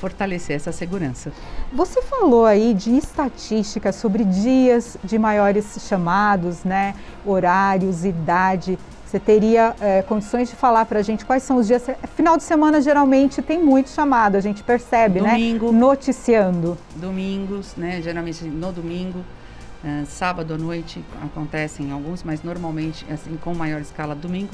fortalecer 0.00 0.56
essa 0.56 0.72
segurança. 0.72 1.30
Você 1.72 2.00
falou 2.02 2.46
aí 2.46 2.72
de 2.72 2.96
estatísticas 2.96 3.96
sobre 3.96 4.24
dias 4.24 4.96
de 5.04 5.18
maiores 5.18 5.78
chamados, 5.86 6.64
né, 6.64 6.94
horários, 7.24 8.04
idade. 8.04 8.78
Você 9.10 9.18
teria 9.18 9.74
é, 9.80 10.02
condições 10.02 10.50
de 10.50 10.54
falar 10.54 10.84
para 10.84 11.00
a 11.00 11.02
gente 11.02 11.24
quais 11.24 11.42
são 11.42 11.56
os 11.56 11.66
dias? 11.66 11.84
Final 12.14 12.36
de 12.36 12.44
semana 12.44 12.80
geralmente 12.80 13.42
tem 13.42 13.60
muito 13.60 13.90
chamado, 13.90 14.36
a 14.36 14.40
gente 14.40 14.62
percebe, 14.62 15.20
né? 15.20 15.30
domingo, 15.30 15.72
né? 15.72 15.78
Noticiando. 15.80 16.78
Domingos, 16.94 17.74
né? 17.74 18.00
Geralmente 18.00 18.44
no 18.44 18.70
domingo, 18.70 19.18
uh, 19.18 20.06
sábado 20.06 20.54
à 20.54 20.56
noite 20.56 21.04
acontecem 21.24 21.90
alguns, 21.90 22.22
mas 22.22 22.44
normalmente 22.44 23.04
assim 23.10 23.36
com 23.36 23.52
maior 23.52 23.80
escala 23.80 24.14
domingo. 24.14 24.52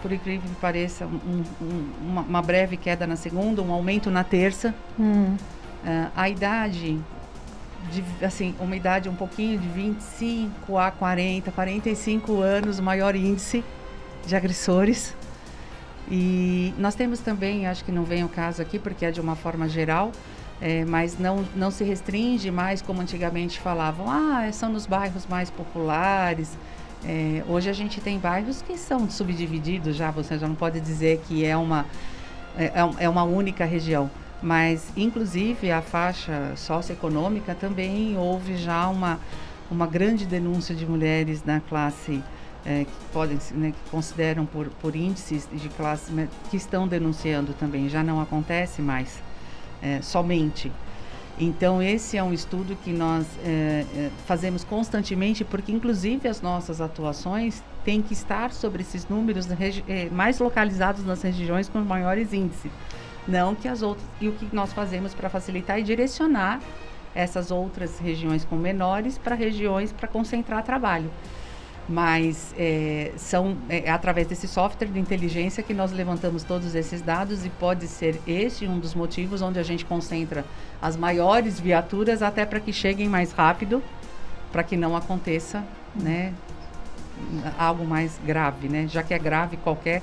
Por 0.00 0.12
incrível 0.12 0.48
que 0.48 0.60
pareça, 0.60 1.04
um, 1.04 1.42
um, 1.60 1.84
uma, 2.08 2.20
uma, 2.20 2.42
breve 2.42 2.76
queda 2.76 3.08
na 3.08 3.16
segunda, 3.16 3.60
um 3.60 3.72
aumento 3.72 4.08
na 4.08 4.22
terça. 4.22 4.72
Hum. 4.96 5.34
Uh, 5.84 6.10
a 6.14 6.28
idade 6.28 6.96
de, 7.90 8.04
assim, 8.24 8.54
uma 8.60 8.76
idade 8.76 9.08
um 9.08 9.16
pouquinho 9.16 9.58
de 9.58 9.66
25 9.66 10.78
a 10.78 10.92
40, 10.92 11.50
45 11.50 12.40
anos, 12.40 12.78
maior 12.78 13.16
índice 13.16 13.64
de 14.26 14.34
agressores. 14.34 15.14
E 16.10 16.72
nós 16.78 16.94
temos 16.94 17.20
também, 17.20 17.66
acho 17.66 17.84
que 17.84 17.92
não 17.92 18.04
vem 18.04 18.24
o 18.24 18.28
caso 18.28 18.62
aqui 18.62 18.78
porque 18.78 19.04
é 19.06 19.10
de 19.10 19.20
uma 19.20 19.34
forma 19.34 19.68
geral, 19.68 20.12
é, 20.60 20.84
mas 20.84 21.18
não, 21.18 21.44
não 21.54 21.70
se 21.70 21.84
restringe 21.84 22.50
mais 22.50 22.80
como 22.80 23.00
antigamente 23.00 23.60
falavam, 23.60 24.06
ah, 24.08 24.48
são 24.52 24.70
nos 24.70 24.86
bairros 24.86 25.26
mais 25.26 25.50
populares. 25.50 26.56
É, 27.04 27.42
hoje 27.48 27.68
a 27.68 27.72
gente 27.72 28.00
tem 28.00 28.18
bairros 28.18 28.62
que 28.62 28.76
são 28.78 29.08
subdivididos 29.10 29.96
já, 29.96 30.10
você 30.10 30.38
já 30.38 30.48
não 30.48 30.54
pode 30.54 30.80
dizer 30.80 31.20
que 31.26 31.44
é 31.44 31.56
uma, 31.56 31.84
é, 32.56 32.66
é, 32.66 33.04
é 33.04 33.08
uma 33.08 33.24
única 33.24 33.64
região. 33.64 34.10
Mas, 34.42 34.92
inclusive, 34.96 35.72
a 35.72 35.80
faixa 35.80 36.52
socioeconômica 36.56 37.54
também 37.54 38.16
houve 38.16 38.56
já 38.56 38.86
uma, 38.88 39.18
uma 39.70 39.86
grande 39.86 40.26
denúncia 40.26 40.74
de 40.74 40.86
mulheres 40.86 41.42
na 41.44 41.58
classe 41.60 42.22
é, 42.66 42.84
que 42.84 42.92
podem, 43.12 43.38
né, 43.52 43.72
que 43.72 43.90
consideram 43.90 44.44
por, 44.44 44.66
por 44.80 44.96
índices 44.96 45.48
de 45.52 45.68
classe 45.68 46.10
que 46.50 46.56
estão 46.56 46.88
denunciando 46.88 47.54
também. 47.54 47.88
Já 47.88 48.02
não 48.02 48.20
acontece 48.20 48.82
mais 48.82 49.22
é, 49.80 50.02
somente. 50.02 50.72
Então 51.38 51.82
esse 51.82 52.16
é 52.16 52.24
um 52.24 52.32
estudo 52.32 52.76
que 52.82 52.92
nós 52.92 53.26
é, 53.44 53.84
é 53.94 54.10
fazemos 54.26 54.64
constantemente, 54.64 55.44
porque 55.44 55.70
inclusive 55.70 56.26
as 56.26 56.40
nossas 56.42 56.80
atuações 56.80 57.62
têm 57.84 58.02
que 58.02 58.14
estar 58.14 58.52
sobre 58.52 58.82
esses 58.82 59.06
números 59.08 59.46
é, 59.86 60.08
mais 60.10 60.40
localizados 60.40 61.04
nas 61.04 61.22
regiões 61.22 61.68
com 61.68 61.78
maiores 61.80 62.32
índices, 62.32 62.72
não 63.28 63.54
que 63.54 63.68
as 63.68 63.82
outras. 63.82 64.04
E 64.20 64.28
o 64.28 64.32
que 64.32 64.48
nós 64.52 64.72
fazemos 64.72 65.14
para 65.14 65.28
facilitar 65.28 65.78
e 65.78 65.82
direcionar 65.82 66.60
essas 67.14 67.50
outras 67.50 67.98
regiões 67.98 68.44
com 68.44 68.56
menores 68.56 69.18
para 69.18 69.34
regiões 69.34 69.92
para 69.92 70.08
concentrar 70.08 70.64
trabalho 70.64 71.10
mas 71.88 72.52
é, 72.58 73.12
são 73.16 73.56
é, 73.68 73.88
através 73.90 74.26
desse 74.26 74.48
software 74.48 74.88
de 74.88 74.98
inteligência 74.98 75.62
que 75.62 75.72
nós 75.72 75.92
levantamos 75.92 76.42
todos 76.42 76.74
esses 76.74 77.00
dados 77.00 77.46
e 77.46 77.48
pode 77.48 77.86
ser 77.86 78.20
este 78.26 78.66
um 78.66 78.78
dos 78.78 78.94
motivos 78.94 79.40
onde 79.40 79.58
a 79.58 79.62
gente 79.62 79.84
concentra 79.84 80.44
as 80.82 80.96
maiores 80.96 81.60
viaturas 81.60 82.22
até 82.22 82.44
para 82.44 82.58
que 82.58 82.72
cheguem 82.72 83.08
mais 83.08 83.30
rápido, 83.32 83.82
para 84.50 84.64
que 84.64 84.76
não 84.76 84.96
aconteça, 84.96 85.64
né, 85.94 86.32
algo 87.58 87.84
mais 87.84 88.18
grave, 88.24 88.68
né, 88.68 88.86
já 88.88 89.02
que 89.02 89.14
é 89.14 89.18
grave 89.18 89.56
qualquer 89.56 90.02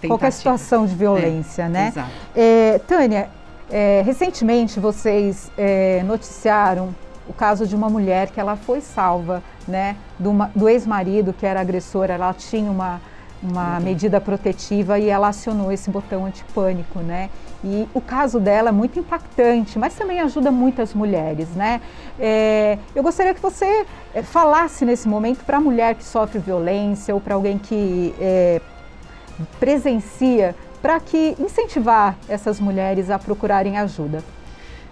tentativa. 0.00 0.08
qualquer 0.08 0.32
situação 0.32 0.86
de 0.86 0.94
violência, 0.94 1.64
é, 1.64 1.68
né? 1.68 1.88
Exato. 1.88 2.10
É, 2.34 2.78
Tânia, 2.80 3.28
é, 3.70 4.02
recentemente 4.04 4.80
vocês 4.80 5.50
é, 5.56 6.02
noticiaram 6.02 6.94
o 7.28 7.32
caso 7.32 7.66
de 7.66 7.74
uma 7.74 7.88
mulher 7.88 8.30
que 8.30 8.40
ela 8.40 8.56
foi 8.56 8.80
salva, 8.80 9.42
né, 9.66 9.96
do, 10.18 10.32
do 10.54 10.68
ex-marido 10.68 11.32
que 11.32 11.46
era 11.46 11.60
agressor, 11.60 12.10
ela 12.10 12.32
tinha 12.34 12.70
uma, 12.70 13.00
uma 13.42 13.76
uhum. 13.76 13.82
medida 13.82 14.20
protetiva 14.20 14.98
e 14.98 15.08
ela 15.08 15.28
acionou 15.28 15.72
esse 15.72 15.90
botão 15.90 16.24
antipânico, 16.26 17.00
né? 17.00 17.30
E 17.64 17.88
o 17.94 18.00
caso 18.00 18.40
dela 18.40 18.70
é 18.70 18.72
muito 18.72 18.98
impactante, 18.98 19.78
mas 19.78 19.94
também 19.94 20.20
ajuda 20.20 20.50
muitas 20.50 20.94
mulheres, 20.94 21.48
né? 21.50 21.80
É, 22.18 22.78
eu 22.94 23.02
gostaria 23.02 23.32
que 23.34 23.40
você 23.40 23.86
é, 24.14 24.22
falasse 24.22 24.84
nesse 24.84 25.08
momento 25.08 25.44
para 25.44 25.58
a 25.58 25.60
mulher 25.60 25.94
que 25.94 26.04
sofre 26.04 26.38
violência 26.38 27.14
ou 27.14 27.20
para 27.20 27.34
alguém 27.34 27.58
que 27.58 28.14
é, 28.20 28.60
presencia, 29.60 30.54
para 30.80 30.98
que 30.98 31.36
incentivar 31.38 32.16
essas 32.28 32.58
mulheres 32.58 33.10
a 33.10 33.18
procurarem 33.18 33.78
ajuda. 33.78 34.22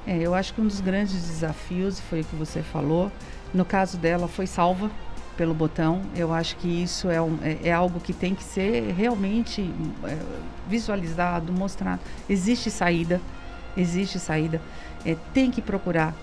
É, 0.07 0.17
eu 0.19 0.35
acho 0.35 0.55
que 0.55 0.61
um 0.61 0.67
dos 0.67 0.81
grandes 0.81 1.15
desafios 1.15 2.01
foi 2.01 2.21
o 2.21 2.25
que 2.25 2.37
você 2.37 2.63
falou. 2.63 3.11
No 3.53 3.65
caso 3.65 3.99
dela, 3.99 4.29
foi 4.29 4.47
salva 4.47 4.91
pelo 5.37 5.55
botão. 5.55 6.03
Eu 6.15 6.33
acho 6.33 6.57
que 6.57 6.69
isso 6.83 7.11
é, 7.11 7.21
um, 7.21 7.39
é, 7.43 7.69
é 7.69 7.73
algo 7.73 8.01
que 8.01 8.13
tem 8.13 8.35
que 8.35 8.45
ser 8.45 8.93
realmente 8.93 9.71
é, 10.05 10.17
visualizado, 10.69 11.53
mostrado. 11.53 12.01
Existe 12.29 12.71
saída, 12.71 13.21
existe 13.77 14.19
saída. 14.19 14.61
É, 15.05 15.17
tem 15.33 15.51
que 15.51 15.63
procurar, 15.63 16.15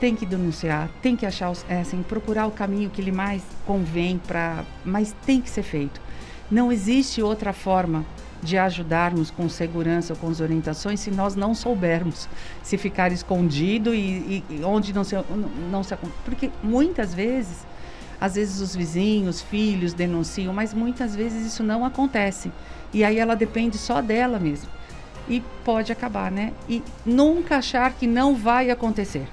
tem 0.00 0.14
que 0.14 0.26
denunciar, 0.26 0.88
tem 1.00 1.16
que 1.16 1.24
achar, 1.24 1.50
os, 1.50 1.64
é, 1.68 1.80
assim, 1.80 2.02
procurar 2.02 2.46
o 2.46 2.50
caminho 2.50 2.90
que 2.90 3.00
lhe 3.00 3.12
mais 3.12 3.42
convém 3.66 4.18
para, 4.18 4.64
mas 4.84 5.14
tem 5.24 5.40
que 5.40 5.50
ser 5.50 5.62
feito. 5.62 6.00
Não 6.50 6.70
existe 6.70 7.22
outra 7.22 7.52
forma 7.52 8.04
de 8.44 8.58
ajudarmos 8.58 9.30
com 9.30 9.48
segurança 9.48 10.14
com 10.14 10.28
as 10.28 10.40
orientações 10.40 11.00
se 11.00 11.10
nós 11.10 11.34
não 11.34 11.54
soubermos 11.54 12.28
se 12.62 12.76
ficar 12.76 13.10
escondido 13.10 13.94
e, 13.94 14.44
e 14.50 14.62
onde 14.62 14.92
não 14.92 15.02
se, 15.02 15.16
não 15.70 15.82
se 15.82 15.96
porque 16.24 16.50
muitas 16.62 17.14
vezes 17.14 17.66
às 18.20 18.36
vezes 18.36 18.60
os 18.60 18.74
vizinhos, 18.74 19.42
filhos 19.42 19.92
denunciam, 19.92 20.52
mas 20.54 20.72
muitas 20.72 21.14
vezes 21.14 21.46
isso 21.46 21.62
não 21.62 21.84
acontece. 21.84 22.50
E 22.92 23.04
aí 23.04 23.18
ela 23.18 23.34
depende 23.34 23.76
só 23.76 24.00
dela 24.00 24.38
mesmo. 24.38 24.70
E 25.28 25.42
pode 25.64 25.90
acabar, 25.92 26.30
né? 26.30 26.52
E 26.68 26.82
nunca 27.04 27.56
achar 27.58 27.92
que 27.92 28.06
não 28.06 28.34
vai 28.34 28.70
acontecer. 28.70 29.26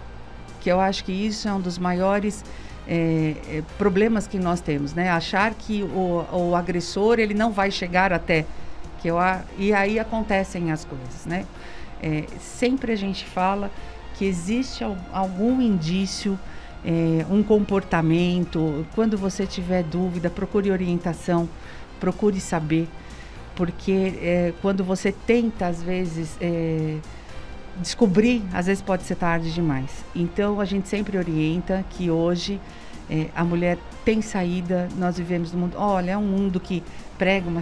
Que 0.60 0.70
eu 0.70 0.82
acho 0.82 1.03
que 1.06 1.12
isso 1.12 1.48
é 1.48 1.53
um 1.53 1.62
dos 1.62 1.77
maiores 1.77 2.44
é, 2.88 3.63
problemas 3.77 4.27
que 4.27 4.39
nós 4.39 4.60
temos, 4.60 4.94
né? 4.94 5.10
Achar 5.10 5.53
que 5.53 5.84
o, 5.84 6.25
o 6.32 6.56
agressor 6.56 7.20
ele 7.20 7.34
não 7.34 7.51
vai 7.51 7.72
chegar 7.72 8.12
até 8.12 8.46
que 9.01 9.08
eu 9.08 9.17
e 9.58 9.74
aí 9.74 10.00
acontecem 10.00 10.72
as 10.72 10.86
coisas, 10.86 11.25
né? 11.25 11.46
É, 12.01 12.25
sempre 12.39 12.91
a 12.91 12.96
gente 12.96 13.25
fala 13.25 13.72
que 14.15 14.25
existe 14.25 14.84
algum 15.12 15.62
indício, 15.62 16.38
é, 16.86 17.25
um 17.29 17.41
comportamento. 17.41 18.86
Quando 18.93 19.17
você 19.17 19.46
tiver 19.46 19.84
dúvida, 19.84 20.29
procure 20.29 20.72
orientação, 20.72 21.50
procure 22.00 22.39
saber, 22.39 22.88
porque 23.55 24.13
é, 24.22 24.53
quando 24.62 24.84
você 24.84 25.12
tenta 25.12 25.67
às 25.67 25.81
vezes 25.81 26.38
é, 26.39 26.98
descobrir, 27.77 28.43
às 28.53 28.67
vezes 28.67 28.81
pode 28.81 29.03
ser 29.03 29.15
tarde 29.15 29.51
demais. 29.53 29.89
Então 30.15 30.60
a 30.60 30.65
gente 30.65 30.88
sempre 30.88 31.17
orienta 31.17 31.84
que 31.89 32.10
hoje 32.10 32.60
é, 33.10 33.27
a 33.36 33.43
mulher 33.43 33.77
tem 34.05 34.22
saída, 34.22 34.88
nós 34.98 35.17
vivemos 35.17 35.51
no 35.51 35.60
mundo, 35.60 35.75
olha, 35.77 36.12
é 36.12 36.17
um 36.17 36.24
mundo 36.24 36.60
que 36.60 36.84
prega 37.21 37.47
uma 37.47 37.61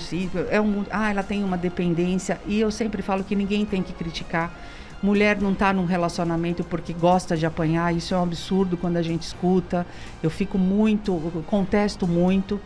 é 0.49 0.61
um 0.61 0.85
ah, 0.89 1.11
ela 1.11 1.21
tem 1.21 1.43
uma 1.43 1.57
dependência, 1.57 2.39
e 2.47 2.61
eu 2.61 2.71
sempre 2.71 3.01
falo 3.01 3.25
que 3.25 3.35
ninguém 3.35 3.65
tem 3.65 3.83
que 3.83 3.91
criticar, 3.91 4.53
mulher 5.03 5.41
não 5.41 5.51
está 5.51 5.73
num 5.73 5.83
relacionamento 5.83 6.63
porque 6.63 6.93
gosta 6.93 7.35
de 7.35 7.45
apanhar, 7.45 7.93
isso 7.93 8.13
é 8.13 8.17
um 8.17 8.23
absurdo 8.23 8.77
quando 8.77 8.95
a 8.95 9.01
gente 9.01 9.23
escuta. 9.23 9.85
Eu 10.23 10.29
fico 10.29 10.57
muito, 10.57 11.43
contesto 11.45 12.07
muito, 12.07 12.57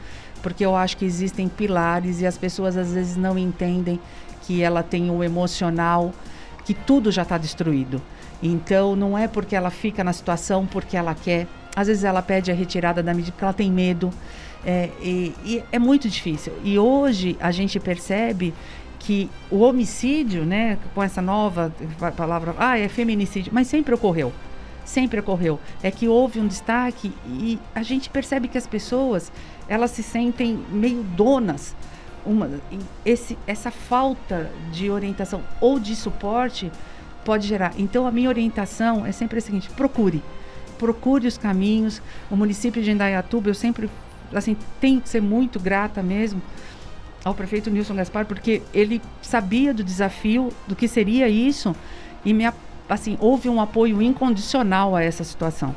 porque 0.43 0.63
eu 0.63 0.75
acho 0.75 0.95
que 0.95 1.03
existem 1.03 1.47
pilares 1.47 2.21
e 2.21 2.27
as 2.27 2.37
pessoas 2.37 2.77
às 2.77 2.93
vezes 2.93 3.17
não 3.17 3.39
entendem 3.39 3.99
que 4.43 4.61
ela 4.61 4.83
tem 4.83 5.09
o 5.09 5.23
emocional, 5.23 6.13
que 6.63 6.75
tudo 6.75 7.11
já 7.11 7.23
está 7.23 7.39
destruído. 7.39 7.99
Então 8.39 8.95
não 8.95 9.17
é 9.17 9.27
porque 9.27 9.55
ela 9.55 9.71
fica 9.71 10.03
na 10.03 10.13
situação 10.13 10.67
porque 10.67 10.95
ela 10.95 11.15
quer. 11.15 11.47
Às 11.75 11.87
vezes 11.87 12.03
ela 12.03 12.21
pede 12.21 12.51
a 12.51 12.53
retirada 12.53 13.01
da 13.01 13.13
medida 13.13 13.31
porque 13.31 13.43
ela 13.43 13.53
tem 13.53 13.71
medo. 13.71 14.11
É, 14.65 14.89
e, 15.01 15.33
e 15.43 15.63
é 15.71 15.79
muito 15.79 16.07
difícil. 16.07 16.53
E 16.63 16.77
hoje 16.79 17.35
a 17.39 17.51
gente 17.51 17.79
percebe 17.79 18.53
que 18.99 19.29
o 19.51 19.59
homicídio, 19.59 20.45
né, 20.45 20.77
com 20.95 21.03
essa 21.03 21.21
nova 21.21 21.73
palavra, 22.15 22.55
ah, 22.57 22.79
é 22.79 22.87
feminicídio, 22.87 23.51
mas 23.53 23.67
sempre 23.67 23.93
ocorreu. 23.93 24.31
Sempre 24.85 25.19
ocorreu. 25.19 25.59
É 25.81 25.91
que 25.91 26.07
houve 26.07 26.39
um 26.39 26.47
destaque 26.47 27.11
e 27.27 27.59
a 27.75 27.83
gente 27.83 28.09
percebe 28.09 28.47
que 28.47 28.57
as 28.57 28.67
pessoas, 28.67 29.31
elas 29.67 29.91
se 29.91 30.03
sentem 30.03 30.57
meio 30.69 31.03
donas. 31.03 31.75
Uma, 32.25 32.49
esse, 33.05 33.37
essa 33.45 33.69
falta 33.69 34.49
de 34.71 34.89
orientação 34.89 35.41
ou 35.59 35.77
de 35.77 35.95
suporte 35.95 36.71
pode 37.25 37.47
gerar. 37.47 37.73
Então, 37.77 38.07
a 38.07 38.11
minha 38.11 38.29
orientação 38.29 39.05
é 39.05 39.11
sempre 39.11 39.39
a 39.39 39.41
seguinte: 39.41 39.69
procure. 39.71 40.21
Procure 40.83 41.27
os 41.27 41.37
caminhos. 41.37 42.01
O 42.29 42.35
município 42.35 42.83
de 42.83 42.91
Indaiatuba, 42.91 43.49
eu 43.49 43.53
sempre 43.53 43.89
assim, 44.33 44.57
tenho 44.81 44.99
que 44.99 45.07
ser 45.07 45.21
muito 45.21 45.57
grata 45.61 46.03
mesmo 46.03 46.41
ao 47.23 47.33
prefeito 47.33 47.69
Nilson 47.69 47.95
Gaspar, 47.95 48.25
porque 48.25 48.61
ele 48.73 49.01
sabia 49.21 49.73
do 49.73 49.81
desafio, 49.81 50.49
do 50.67 50.75
que 50.75 50.89
seria 50.89 51.29
isso, 51.29 51.73
e 52.25 52.33
me, 52.33 52.43
assim, 52.89 53.17
houve 53.21 53.47
um 53.47 53.61
apoio 53.61 54.01
incondicional 54.01 54.93
a 54.93 55.01
essa 55.01 55.23
situação. 55.23 55.73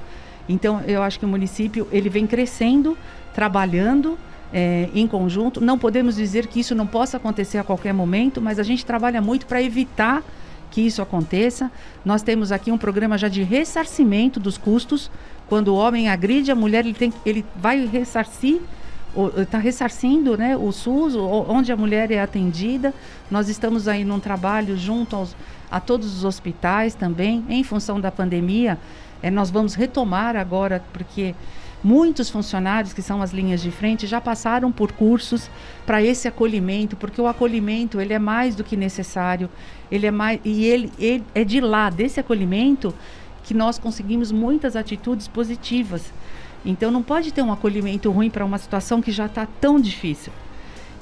Então, 0.49 0.81
eu 0.89 1.05
acho 1.05 1.21
que 1.21 1.25
o 1.25 1.29
município 1.29 1.87
ele 1.93 2.09
vem 2.09 2.27
crescendo, 2.27 2.99
trabalhando 3.33 4.19
é, 4.53 4.89
em 4.93 5.07
conjunto. 5.07 5.61
Não 5.61 5.79
podemos 5.79 6.17
dizer 6.17 6.49
que 6.49 6.59
isso 6.59 6.75
não 6.75 6.87
possa 6.87 7.17
acontecer 7.17 7.59
a 7.59 7.65
qualquer 7.65 7.95
momento, 7.95 8.41
mas 8.41 8.59
a 8.59 8.65
gente 8.65 8.85
trabalha 8.85 9.23
muito 9.23 9.47
para 9.47 9.63
evitar 9.63 10.25
que 10.71 10.81
isso 10.81 11.01
aconteça. 11.03 11.71
Nós 12.05 12.23
temos 12.23 12.53
aqui 12.53 12.71
um 12.71 12.79
programa 12.79 13.17
já 13.17 13.29
de 13.29 13.43
ressarcimento 13.43 14.39
dos 14.39 14.59
custos. 14.59 15.11
Quando 15.49 15.69
o 15.69 15.77
homem 15.77 16.09
agride 16.09 16.51
a 16.51 16.55
mulher, 16.55 16.85
ele, 16.85 16.95
tem, 16.95 17.13
ele 17.25 17.45
vai 17.57 17.87
ressarcir 17.87 18.61
está 19.39 19.59
ressarcindo 19.59 20.37
né, 20.37 20.57
o 20.57 20.71
SUS, 20.71 21.15
onde 21.17 21.73
a 21.73 21.77
mulher 21.77 22.11
é 22.11 22.21
atendida. 22.21 22.93
Nós 23.31 23.49
estamos 23.49 23.89
aí 23.89 24.05
num 24.05 24.21
trabalho 24.21 24.77
junto 24.77 25.17
aos, 25.17 25.35
a 25.71 25.81
todos 25.81 26.19
os 26.19 26.25
hospitais 26.25 26.95
também, 26.95 27.45
em 27.49 27.65
função 27.65 27.99
da 27.99 28.11
pandemia. 28.11 28.79
É, 29.23 29.31
nós 29.31 29.51
vamos 29.51 29.75
retomar 29.75 30.37
agora, 30.37 30.85
porque 30.93 31.35
muitos 31.87 32.29
funcionários 32.29 32.93
que 32.93 33.01
são 33.01 33.23
as 33.23 33.31
linhas 33.33 33.63
de 33.63 33.71
frente 33.71 34.09
já 34.09 34.21
passaram 34.21 34.73
por 34.73 34.91
cursos 34.91 35.49
para 35.87 36.03
esse 36.03 36.27
acolhimento, 36.27 36.97
porque 36.97 37.21
o 37.21 37.29
acolhimento 37.29 38.01
ele 38.01 38.13
é 38.13 38.19
mais 38.19 38.57
do 38.57 38.65
que 38.65 38.77
necessário, 38.77 39.49
ele 39.89 40.05
é 40.05 40.11
mais 40.11 40.41
e 40.45 40.65
ele, 40.65 40.93
ele 40.99 41.23
é 41.33 41.45
de 41.45 41.61
lá 41.61 41.89
desse 41.89 42.19
acolhimento 42.19 42.93
que 43.45 43.55
nós 43.55 43.79
conseguimos 43.79 44.33
muitas 44.33 44.75
atitudes 44.75 45.29
positivas. 45.29 46.13
Então 46.65 46.91
não 46.91 47.05
pode 47.05 47.33
ter 47.33 47.43
um 47.43 47.53
acolhimento 47.53 48.11
ruim 48.11 48.31
para 48.31 48.45
uma 48.45 48.59
situação 48.59 49.01
que 49.01 49.13
já 49.13 49.27
está 49.27 49.47
tão 49.61 49.79
difícil. 49.79 50.33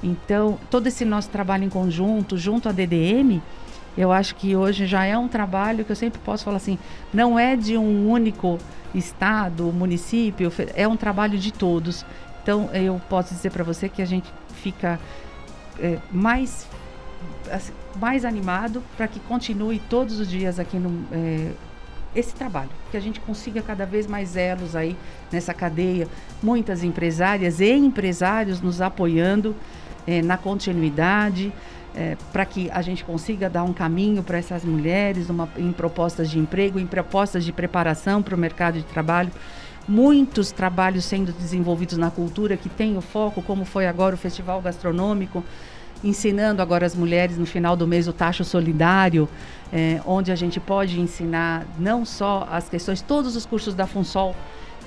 Então, 0.02 0.58
todo 0.70 0.86
esse 0.86 1.02
nosso 1.02 1.30
trabalho 1.30 1.64
em 1.64 1.70
conjunto, 1.70 2.36
junto 2.36 2.68
à 2.68 2.72
DDM, 2.72 3.40
eu 3.96 4.12
acho 4.12 4.34
que 4.34 4.56
hoje 4.56 4.86
já 4.86 5.04
é 5.04 5.16
um 5.16 5.28
trabalho 5.28 5.84
que 5.84 5.92
eu 5.92 5.96
sempre 5.96 6.20
posso 6.20 6.44
falar 6.44 6.56
assim, 6.56 6.78
não 7.12 7.38
é 7.38 7.56
de 7.56 7.76
um 7.76 8.08
único 8.10 8.58
estado, 8.94 9.64
município, 9.72 10.52
é 10.74 10.86
um 10.86 10.96
trabalho 10.96 11.38
de 11.38 11.52
todos. 11.52 12.04
Então, 12.42 12.68
eu 12.72 13.00
posso 13.08 13.34
dizer 13.34 13.50
para 13.50 13.64
você 13.64 13.88
que 13.88 14.02
a 14.02 14.06
gente 14.06 14.30
fica 14.62 15.00
é, 15.78 15.98
mais, 16.10 16.66
assim, 17.50 17.72
mais 17.98 18.24
animado 18.24 18.82
para 18.96 19.08
que 19.08 19.20
continue 19.20 19.78
todos 19.78 20.18
os 20.20 20.28
dias 20.28 20.58
aqui 20.58 20.76
no, 20.76 21.04
é, 21.12 21.52
esse 22.14 22.34
trabalho, 22.34 22.70
que 22.90 22.96
a 22.96 23.00
gente 23.00 23.20
consiga 23.20 23.60
cada 23.60 23.84
vez 23.84 24.06
mais 24.06 24.36
elos 24.36 24.76
aí 24.76 24.96
nessa 25.32 25.52
cadeia, 25.52 26.06
muitas 26.42 26.84
empresárias 26.84 27.60
e 27.60 27.72
empresários 27.72 28.60
nos 28.60 28.80
apoiando 28.80 29.54
eh, 30.06 30.22
na 30.22 30.36
continuidade, 30.36 31.52
eh, 31.96 32.16
para 32.32 32.44
que 32.44 32.70
a 32.70 32.82
gente 32.82 33.04
consiga 33.04 33.48
dar 33.48 33.62
um 33.62 33.72
caminho 33.72 34.22
para 34.22 34.36
essas 34.36 34.64
mulheres 34.64 35.30
uma, 35.30 35.48
em 35.56 35.70
propostas 35.70 36.28
de 36.28 36.38
emprego, 36.38 36.78
em 36.78 36.86
propostas 36.86 37.44
de 37.44 37.52
preparação 37.52 38.20
para 38.20 38.34
o 38.34 38.38
mercado 38.38 38.78
de 38.78 38.84
trabalho. 38.84 39.30
Muitos 39.86 40.50
trabalhos 40.50 41.04
sendo 41.04 41.32
desenvolvidos 41.32 41.96
na 41.96 42.10
cultura 42.10 42.56
que 42.56 42.68
tem 42.68 42.96
o 42.96 43.00
foco, 43.00 43.40
como 43.42 43.64
foi 43.64 43.86
agora 43.86 44.14
o 44.14 44.18
Festival 44.18 44.60
Gastronômico, 44.60 45.44
ensinando 46.02 46.60
agora 46.60 46.84
as 46.84 46.94
mulheres 46.94 47.38
no 47.38 47.46
final 47.46 47.76
do 47.76 47.86
mês 47.86 48.08
o 48.08 48.12
tacho 48.12 48.44
solidário, 48.44 49.28
é, 49.72 50.00
onde 50.04 50.32
a 50.32 50.34
gente 50.34 50.58
pode 50.58 51.00
ensinar 51.00 51.64
não 51.78 52.04
só 52.04 52.48
as 52.50 52.68
questões, 52.68 53.00
todos 53.02 53.36
os 53.36 53.46
cursos 53.46 53.74
da 53.74 53.86
FUNSOL, 53.86 54.34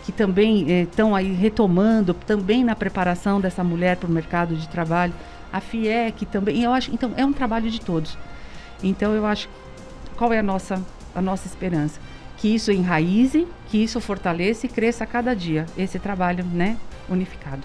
que 0.06 0.12
também 0.12 0.84
estão 0.84 1.16
é, 1.16 1.20
aí 1.20 1.34
retomando, 1.34 2.14
também 2.14 2.64
na 2.64 2.76
preparação 2.76 3.40
dessa 3.40 3.64
mulher 3.64 3.98
para 3.98 4.10
o 4.10 4.12
mercado 4.12 4.56
de 4.56 4.68
trabalho, 4.68 5.14
a 5.52 5.60
FIEC 5.60 6.26
também, 6.26 6.64
eu 6.64 6.72
acho, 6.72 6.94
então 6.94 7.12
é 7.16 7.26
um 7.26 7.34
trabalho 7.34 7.70
de 7.70 7.80
todos. 7.80 8.18
Então 8.84 9.14
eu 9.14 9.26
acho, 9.26 9.50
qual 10.16 10.32
é 10.34 10.40
a 10.40 10.44
nossa, 10.44 10.82
a 11.16 11.22
nossa 11.22 11.48
esperança? 11.48 12.00
Que 12.38 12.54
isso 12.54 12.72
enraize, 12.72 13.48
que 13.68 13.84
isso 13.84 14.00
fortaleça 14.00 14.66
e 14.66 14.70
cresça 14.70 15.04
a 15.04 15.08
cada 15.08 15.36
dia, 15.36 15.66
esse 15.78 15.98
trabalho 15.98 16.46
né, 16.46 16.78
unificado. 17.10 17.62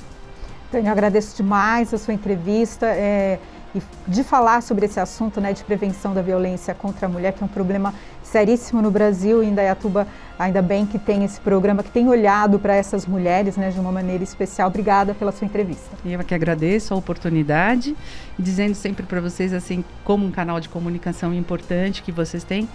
Tânia, 0.71 0.89
eu 0.89 0.93
agradeço 0.93 1.37
demais 1.37 1.93
a 1.93 1.99
sua 1.99 2.15
entrevista 2.15 2.87
é, 2.87 3.39
e 3.75 3.83
de 4.07 4.23
falar 4.23 4.63
sobre 4.63 4.87
esse 4.87 5.01
assunto 5.01 5.41
né, 5.41 5.53
de 5.53 5.65
prevenção 5.65 6.13
da 6.13 6.23
violência 6.23 6.75
contra 6.75 7.07
a 7.07 7.09
mulher, 7.09 7.33
que 7.33 7.43
é 7.43 7.47
um 7.47 7.49
problema 7.49 7.95
seríssimo 8.23 8.81
no 8.81 8.91
Brasil 8.91 9.43
e 9.43 9.47
em 9.47 9.55
Dayatuba, 9.55 10.07
ainda 10.39 10.63
bem 10.63 10.87
que 10.87 10.99
tem 10.99 11.25
esse 11.25 11.41
programa 11.41 11.83
que 11.83 11.91
tem 11.91 12.09
olhado 12.09 12.59
para 12.59 12.75
essas 12.75 13.07
mulheres 13.07 13.57
né, 13.57 13.71
de 13.71 13.79
uma 13.79 13.93
maneira 13.93 14.23
especial. 14.25 14.69
Obrigada 14.69 15.15
pela 15.15 15.33
sua 15.33 15.47
entrevista. 15.47 15.91
Eu 16.05 16.19
que 16.21 16.35
agradeço 16.35 16.95
a 16.95 16.97
oportunidade, 16.97 17.97
dizendo 18.39 18.75
sempre 18.75 19.05
para 19.05 19.21
vocês 19.21 19.53
assim, 19.53 19.85
como 20.05 20.27
um 20.27 20.31
canal 20.31 20.61
de 20.61 20.69
comunicação 20.69 21.35
importante 21.35 22.03
que 22.03 22.13
vocês 22.13 22.45
têm, 22.45 22.69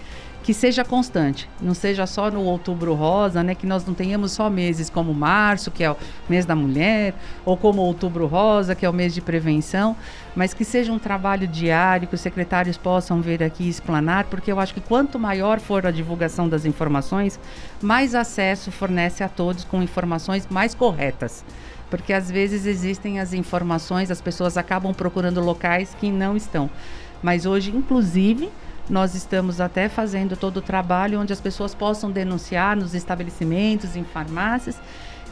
que 0.48 0.54
seja 0.54 0.86
constante, 0.86 1.50
não 1.62 1.74
seja 1.74 2.08
só 2.08 2.32
no 2.32 2.42
outubro 2.42 2.94
rosa, 2.94 3.44
né, 3.44 3.54
que 3.54 3.68
nós 3.68 3.86
não 3.86 3.94
tenhamos 3.94 4.32
só 4.32 4.50
meses 4.50 4.90
como 4.90 5.14
março, 5.14 5.70
que 5.70 5.84
é 5.84 5.92
o 5.92 5.98
mês 6.30 6.46
da 6.46 6.56
mulher, 6.56 7.14
ou 7.44 7.58
como 7.58 7.82
outubro 7.82 8.26
rosa, 8.28 8.74
que 8.74 8.86
é 8.86 8.90
o 8.90 8.94
mês 8.94 9.14
de 9.14 9.20
prevenção, 9.20 9.94
mas 10.34 10.54
que 10.54 10.64
seja 10.64 10.90
um 10.90 10.98
trabalho 10.98 11.46
diário, 11.50 12.08
que 12.08 12.16
os 12.16 12.22
secretários 12.22 12.78
possam 12.78 13.22
vir 13.22 13.44
aqui 13.44 13.68
explanar, 13.68 14.24
porque 14.28 14.50
eu 14.50 14.58
acho 14.58 14.74
que 14.74 14.80
quanto 14.80 15.20
maior 15.20 15.60
for 15.60 15.86
a 15.86 15.92
divulgação 15.92 16.48
das 16.48 16.64
informações, 16.64 17.38
mais 17.82 18.16
acesso 18.16 18.72
fornece 18.72 19.26
a 19.26 19.28
todos 19.28 19.66
com 19.66 19.84
informações 19.84 20.48
mais 20.50 20.74
corretas 20.74 21.44
porque 21.90 22.12
às 22.12 22.30
vezes 22.30 22.66
existem 22.66 23.18
as 23.18 23.32
informações, 23.32 24.12
as 24.12 24.20
pessoas 24.20 24.58
acabam 24.58 24.94
procurando 24.94 25.40
locais 25.40 25.96
que 25.98 26.12
não 26.12 26.36
estão. 26.36 26.70
Mas 27.24 27.46
hoje, 27.46 27.72
inclusive, 27.74 28.50
nós 28.89 29.15
estamos 29.15 29.60
até 29.60 29.89
fazendo 29.89 30.38
todo 30.38 30.58
o 30.58 30.62
trabalho 30.62 31.19
onde 31.19 31.34
as 31.34 31.41
pessoas 31.41 31.76
possam 31.76 32.12
denunciar 32.12 32.76
nos 32.76 32.93
estabelecimentos, 32.93 33.95
em 33.95 34.04
farmácias. 34.04 34.78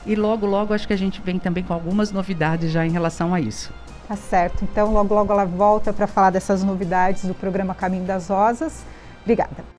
E 0.05 0.15
logo, 0.15 0.45
logo, 0.45 0.73
acho 0.73 0.87
que 0.87 0.93
a 0.93 0.97
gente 0.97 1.21
vem 1.21 1.39
também 1.39 1.63
com 1.63 1.73
algumas 1.73 2.11
novidades 2.11 2.71
já 2.71 2.85
em 2.85 2.91
relação 2.91 3.33
a 3.33 3.39
isso. 3.39 3.73
Tá 4.07 4.15
certo. 4.15 4.63
Então, 4.63 4.91
logo, 4.91 5.13
logo 5.13 5.33
ela 5.33 5.45
volta 5.45 5.91
para 5.91 6.05
falar 6.05 6.29
dessas 6.29 6.63
novidades 6.63 7.25
do 7.25 7.33
programa 7.33 7.73
Caminho 7.73 8.05
das 8.05 8.27
Rosas. 8.27 8.83
Obrigada. 9.23 9.74